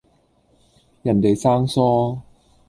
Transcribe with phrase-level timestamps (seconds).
[1.03, 2.17] 人地生疏